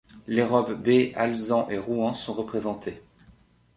[0.25, 3.03] Les robes bai, alezan et rouan sont représentées.